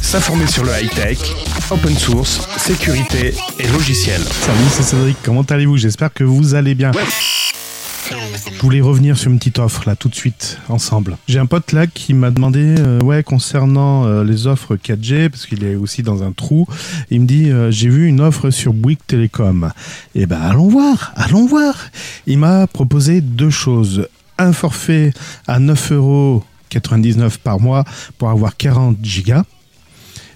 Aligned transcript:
S'informer 0.00 0.46
sur 0.46 0.64
le 0.64 0.70
high-tech, 0.70 1.18
open 1.70 1.94
source, 1.96 2.48
sécurité 2.56 3.34
et 3.58 3.68
logiciel. 3.68 4.20
Salut, 4.20 4.58
c'est 4.70 4.82
Cédric. 4.82 5.16
Comment 5.22 5.42
allez-vous? 5.42 5.76
J'espère 5.76 6.12
que 6.12 6.24
vous 6.24 6.54
allez 6.54 6.74
bien. 6.74 6.90
Je 8.10 8.60
voulais 8.60 8.80
revenir 8.80 9.18
sur 9.18 9.30
une 9.30 9.38
petite 9.38 9.58
offre 9.58 9.82
là 9.86 9.96
tout 9.96 10.08
de 10.08 10.14
suite 10.14 10.58
ensemble. 10.68 11.18
J'ai 11.28 11.38
un 11.38 11.46
pote 11.46 11.72
là 11.72 11.86
qui 11.86 12.14
m'a 12.14 12.30
demandé 12.30 12.76
euh, 12.78 13.00
ouais 13.00 13.22
concernant 13.22 14.06
euh, 14.06 14.24
les 14.24 14.46
offres 14.46 14.76
4G 14.76 15.28
parce 15.28 15.46
qu'il 15.46 15.64
est 15.64 15.74
aussi 15.74 16.02
dans 16.02 16.22
un 16.22 16.32
trou. 16.32 16.66
Il 17.10 17.22
me 17.22 17.26
dit 17.26 17.50
euh, 17.50 17.70
j'ai 17.70 17.88
vu 17.88 18.06
une 18.06 18.20
offre 18.20 18.50
sur 18.50 18.72
Bouygues 18.72 18.98
Télécom. 19.06 19.70
Et 20.14 20.24
ben 20.24 20.40
allons 20.40 20.68
voir, 20.68 21.12
allons 21.16 21.46
voir. 21.46 21.74
Il 22.26 22.38
m'a 22.38 22.66
proposé 22.66 23.20
deux 23.20 23.50
choses. 23.50 24.08
Un 24.38 24.52
forfait 24.52 25.12
à 25.46 25.58
9 25.58 25.92
euros 25.92 26.44
99 26.74 27.38
par 27.38 27.60
mois 27.60 27.84
pour 28.18 28.30
avoir 28.30 28.56
40 28.56 28.98
gigas 29.02 29.44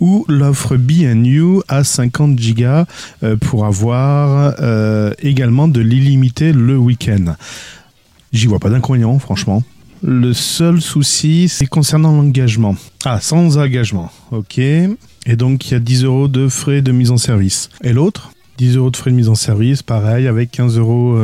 ou 0.00 0.24
l'offre 0.28 0.76
BNU 0.76 1.60
à 1.68 1.84
50 1.84 2.38
gigas 2.38 2.86
euh, 3.22 3.36
pour 3.36 3.66
avoir 3.66 4.54
euh, 4.60 5.12
également 5.18 5.68
de 5.68 5.80
l'illimité 5.80 6.52
le 6.52 6.78
week-end. 6.78 7.34
J'y 8.32 8.46
vois 8.46 8.60
pas 8.60 8.70
d'inconvénient, 8.70 9.18
franchement. 9.18 9.62
Le 10.02 10.32
seul 10.32 10.80
souci, 10.80 11.48
c'est 11.48 11.66
concernant 11.66 12.12
l'engagement. 12.12 12.74
Ah, 13.04 13.20
sans 13.20 13.58
engagement, 13.58 14.10
ok. 14.30 14.58
Et 14.58 15.36
donc, 15.36 15.66
il 15.68 15.72
y 15.72 15.74
a 15.74 15.80
10 15.80 16.04
euros 16.04 16.28
de 16.28 16.48
frais 16.48 16.80
de 16.80 16.92
mise 16.92 17.10
en 17.10 17.18
service. 17.18 17.68
Et 17.82 17.92
l'autre? 17.92 18.32
10 18.56 18.76
euros 18.76 18.90
de 18.90 18.96
frais 18.96 19.10
de 19.10 19.16
mise 19.16 19.28
en 19.28 19.34
service, 19.34 19.82
pareil, 19.82 20.26
avec 20.26 20.50
15 20.50 20.78
euros, 20.78 21.18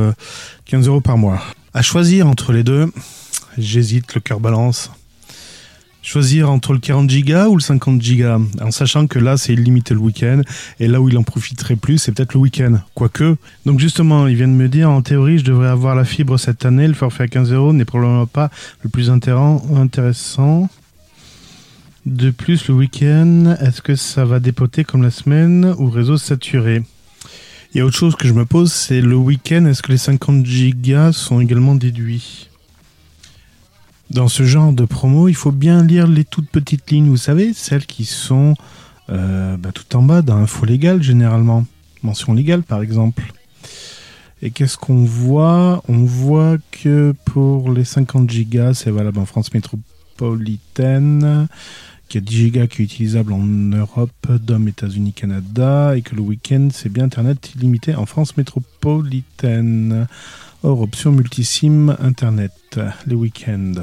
15 0.66 0.86
euh, 0.86 0.90
euros 0.90 1.00
par 1.00 1.16
mois. 1.16 1.42
À 1.72 1.82
choisir 1.82 2.26
entre 2.26 2.52
les 2.52 2.64
deux, 2.64 2.90
j'hésite, 3.56 4.14
le 4.14 4.20
cœur 4.20 4.40
balance. 4.40 4.90
Choisir 6.06 6.48
entre 6.52 6.72
le 6.72 6.78
40 6.78 7.10
Go 7.24 7.46
ou 7.48 7.56
le 7.56 7.60
50 7.60 8.00
Go, 8.00 8.46
en 8.60 8.70
sachant 8.70 9.08
que 9.08 9.18
là 9.18 9.36
c'est 9.36 9.54
illimité 9.54 9.92
le 9.92 9.98
week-end, 9.98 10.40
et 10.78 10.86
là 10.86 11.00
où 11.00 11.08
il 11.08 11.18
en 11.18 11.24
profiterait 11.24 11.74
plus, 11.74 11.98
c'est 11.98 12.12
peut-être 12.12 12.34
le 12.34 12.38
week-end. 12.38 12.78
Quoique. 12.94 13.36
Donc 13.64 13.80
justement, 13.80 14.28
ils 14.28 14.36
viennent 14.36 14.54
me 14.54 14.68
dire, 14.68 14.88
en 14.88 15.02
théorie, 15.02 15.38
je 15.38 15.44
devrais 15.44 15.66
avoir 15.66 15.96
la 15.96 16.04
fibre 16.04 16.38
cette 16.38 16.64
année, 16.64 16.86
le 16.86 16.94
forfait 16.94 17.24
à 17.24 17.26
15 17.26 17.52
euros 17.52 17.72
n'est 17.72 17.84
probablement 17.84 18.26
pas 18.26 18.52
le 18.84 18.88
plus 18.88 19.10
intéressant. 19.10 20.68
De 22.06 22.30
plus, 22.30 22.68
le 22.68 22.74
week-end, 22.74 23.56
est-ce 23.60 23.82
que 23.82 23.96
ça 23.96 24.24
va 24.24 24.38
dépoter 24.38 24.84
comme 24.84 25.02
la 25.02 25.10
semaine 25.10 25.74
ou 25.76 25.90
réseau 25.90 26.18
saturé? 26.18 26.84
Il 27.74 27.78
y 27.78 27.80
a 27.80 27.84
autre 27.84 27.98
chose 27.98 28.14
que 28.14 28.28
je 28.28 28.32
me 28.32 28.44
pose, 28.44 28.72
c'est 28.72 29.00
le 29.00 29.16
week-end, 29.16 29.66
est-ce 29.66 29.82
que 29.82 29.90
les 29.90 29.98
50 29.98 30.46
gigas 30.46 31.10
sont 31.10 31.40
également 31.40 31.74
déduits? 31.74 32.48
Dans 34.10 34.28
ce 34.28 34.44
genre 34.44 34.72
de 34.72 34.84
promo, 34.84 35.28
il 35.28 35.34
faut 35.34 35.52
bien 35.52 35.82
lire 35.82 36.06
les 36.06 36.24
toutes 36.24 36.48
petites 36.48 36.90
lignes, 36.90 37.08
vous 37.08 37.16
savez, 37.16 37.52
celles 37.52 37.86
qui 37.86 38.04
sont 38.04 38.54
euh, 39.10 39.56
bah, 39.56 39.70
tout 39.72 39.96
en 39.96 40.02
bas 40.02 40.22
d'un 40.22 40.36
info 40.36 40.64
légal 40.64 41.02
généralement. 41.02 41.64
Mention 42.02 42.34
légale 42.34 42.62
par 42.62 42.82
exemple. 42.82 43.32
Et 44.42 44.50
qu'est-ce 44.50 44.76
qu'on 44.76 45.04
voit? 45.04 45.82
On 45.88 46.04
voit 46.04 46.56
que 46.70 47.14
pour 47.24 47.72
les 47.72 47.84
50 47.84 48.28
gigas, 48.30 48.74
c'est 48.74 48.90
valable 48.90 49.18
en 49.18 49.26
France 49.26 49.52
métropolitaine, 49.54 51.48
qu'il 52.08 52.20
y 52.20 52.24
a 52.24 52.26
10 52.26 52.36
gigas 52.36 52.66
qui 52.66 52.82
est 52.82 52.84
utilisable 52.84 53.32
en 53.32 53.42
Europe, 53.44 54.10
DOM, 54.28 54.68
États-Unis, 54.68 55.12
Canada, 55.12 55.96
et 55.96 56.02
que 56.02 56.14
le 56.14 56.22
week-end, 56.22 56.68
c'est 56.72 56.88
bien 56.88 57.04
Internet 57.04 57.52
illimité 57.54 57.94
en 57.94 58.06
France 58.06 58.36
métropolitaine. 58.36 60.06
Hors 60.62 60.80
option 60.80 61.12
multisim 61.12 61.96
Internet, 62.00 62.80
les 63.06 63.14
week-ends. 63.14 63.82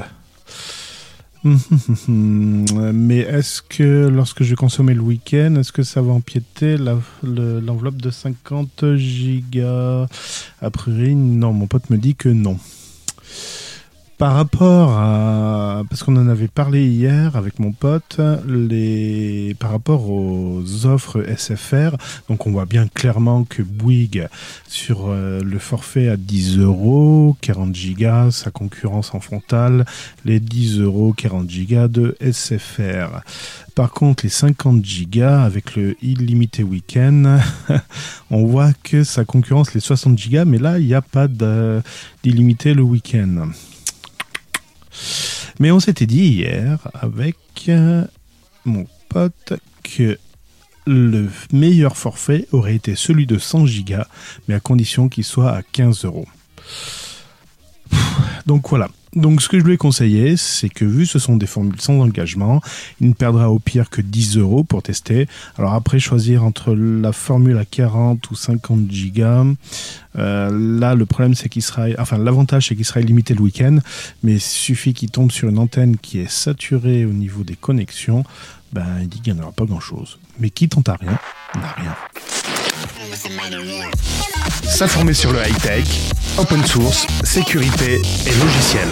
Mais 2.08 3.18
est-ce 3.18 3.60
que 3.60 4.08
lorsque 4.08 4.42
je 4.42 4.54
consommer 4.54 4.94
le 4.94 5.02
week-end, 5.02 5.56
est-ce 5.56 5.72
que 5.72 5.82
ça 5.82 6.00
va 6.00 6.12
empiéter 6.12 6.76
l'enveloppe 7.22 8.00
de 8.00 8.10
50 8.10 8.96
gigas? 8.96 10.06
A 10.62 10.70
priori, 10.70 11.14
non. 11.14 11.52
Mon 11.52 11.66
pote 11.66 11.90
me 11.90 11.98
dit 11.98 12.14
que 12.14 12.30
non. 12.30 12.58
Par 14.16 14.34
rapport 14.34 14.92
à, 14.92 15.82
parce 15.90 16.04
qu'on 16.04 16.16
en 16.16 16.28
avait 16.28 16.46
parlé 16.46 16.86
hier 16.86 17.34
avec 17.34 17.58
mon 17.58 17.72
pote, 17.72 18.20
les, 18.46 19.56
par 19.58 19.72
rapport 19.72 20.08
aux 20.08 20.62
offres 20.86 21.24
SFR, 21.36 21.96
donc 22.28 22.46
on 22.46 22.52
voit 22.52 22.64
bien 22.64 22.86
clairement 22.86 23.42
que 23.42 23.60
Bouygues, 23.60 24.28
sur 24.68 25.08
euh, 25.08 25.40
le 25.40 25.58
forfait 25.58 26.08
à 26.08 26.16
10 26.16 26.60
euros, 26.60 27.36
40 27.40 27.74
gigas, 27.74 28.30
sa 28.30 28.52
concurrence 28.52 29.12
en 29.14 29.20
frontale, 29.20 29.84
les 30.24 30.38
10 30.38 30.78
euros, 30.78 31.12
40 31.12 31.50
gigas 31.50 31.88
de 31.88 32.16
SFR. 32.20 33.20
Par 33.74 33.90
contre, 33.90 34.24
les 34.24 34.30
50 34.30 34.84
gigas 34.84 35.42
avec 35.42 35.74
le 35.74 35.96
illimité 36.02 36.62
week-end, 36.62 37.40
on 38.30 38.46
voit 38.46 38.70
que 38.84 39.02
ça 39.02 39.24
concurrence 39.24 39.74
les 39.74 39.80
60 39.80 40.16
gigas, 40.16 40.44
mais 40.44 40.58
là, 40.58 40.78
il 40.78 40.86
n'y 40.86 40.94
a 40.94 41.02
pas 41.02 41.26
d'illimité 42.22 42.74
le 42.74 42.82
week-end. 42.82 43.48
Mais 45.60 45.70
on 45.70 45.80
s'était 45.80 46.06
dit 46.06 46.24
hier 46.24 46.88
avec 46.94 47.36
euh, 47.68 48.04
mon 48.64 48.86
pote 49.08 49.54
que 49.82 50.18
le 50.86 51.30
meilleur 51.52 51.96
forfait 51.96 52.46
aurait 52.52 52.74
été 52.74 52.94
celui 52.94 53.26
de 53.26 53.38
100 53.38 53.66
gigas, 53.66 54.06
mais 54.48 54.54
à 54.54 54.60
condition 54.60 55.08
qu'il 55.08 55.24
soit 55.24 55.50
à 55.50 55.62
15 55.62 56.04
euros. 56.04 56.26
Donc 58.46 58.68
voilà, 58.68 58.88
donc 59.14 59.42
ce 59.42 59.48
que 59.48 59.58
je 59.58 59.64
lui 59.64 59.74
ai 59.74 59.76
conseillé, 59.76 60.36
c'est 60.36 60.68
que 60.68 60.84
vu 60.84 61.06
ce 61.06 61.18
sont 61.18 61.36
des 61.36 61.46
formules 61.46 61.80
sans 61.80 62.00
engagement, 62.00 62.60
il 63.00 63.08
ne 63.08 63.12
perdra 63.12 63.50
au 63.50 63.58
pire 63.58 63.90
que 63.90 64.00
10 64.00 64.38
euros 64.38 64.64
pour 64.64 64.82
tester. 64.82 65.28
Alors 65.58 65.74
après, 65.74 65.98
choisir 65.98 66.44
entre 66.44 66.74
la 66.74 67.12
formule 67.12 67.58
à 67.58 67.64
40 67.64 68.30
ou 68.30 68.34
50 68.34 68.90
gigas, 68.90 69.44
euh, 70.16 70.78
là 70.80 70.94
le 70.94 71.06
problème 71.06 71.34
c'est 71.34 71.48
qu'il 71.48 71.62
sera, 71.62 71.86
enfin 71.98 72.18
l'avantage 72.18 72.68
c'est 72.68 72.76
qu'il 72.76 72.84
sera 72.84 73.00
illimité 73.00 73.34
le 73.34 73.40
week-end, 73.40 73.78
mais 74.22 74.34
il 74.34 74.40
suffit 74.40 74.94
qu'il 74.94 75.10
tombe 75.10 75.30
sur 75.30 75.48
une 75.48 75.58
antenne 75.58 75.96
qui 75.96 76.18
est 76.18 76.30
saturée 76.30 77.04
au 77.04 77.12
niveau 77.12 77.44
des 77.44 77.56
connexions, 77.56 78.24
ben 78.72 78.86
il 79.00 79.08
dit 79.08 79.20
qu'il 79.20 79.34
n'y 79.34 79.40
en 79.40 79.44
aura 79.44 79.52
pas 79.52 79.64
grand-chose. 79.64 80.18
Mais 80.40 80.50
qui 80.50 80.68
tente 80.68 80.88
à 80.88 80.96
rien, 80.96 81.18
n'a 81.54 81.72
rien. 81.76 81.94
S'informer 84.68 85.14
sur 85.14 85.32
le 85.32 85.38
high-tech, 85.40 85.84
open 86.38 86.64
source, 86.64 87.06
sécurité 87.22 88.02
et 88.26 88.34
logiciel. 88.44 88.88